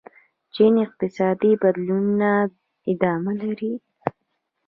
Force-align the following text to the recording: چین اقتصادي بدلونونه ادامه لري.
چین 0.53 0.73
اقتصادي 0.85 1.51
بدلونونه 1.61 2.29
ادامه 2.91 3.33
لري. 3.41 3.73